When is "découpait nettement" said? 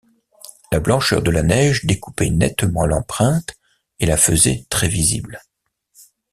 1.85-2.87